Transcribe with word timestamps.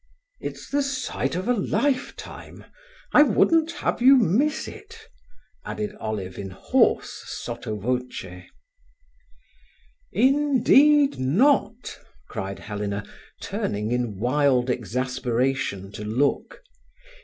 "It's 0.39 0.67
the 0.67 0.81
sight 0.81 1.35
of 1.35 1.47
a 1.47 1.53
lifetime. 1.53 2.65
I 3.13 3.21
wouldn't 3.21 3.69
have 3.85 4.01
you 4.01 4.17
miss 4.17 4.67
it," 4.67 4.99
added 5.63 5.93
Olive 5.99 6.39
in 6.39 6.49
hoarse 6.49 7.21
sotto 7.27 7.75
voce. 7.77 8.25
"Indeed 10.11 11.19
not!" 11.19 11.99
cried 12.27 12.57
Helena, 12.57 13.05
turning 13.43 13.91
in 13.91 14.17
wild 14.17 14.71
exasperation 14.71 15.91
to 15.91 16.03
look. 16.03 16.63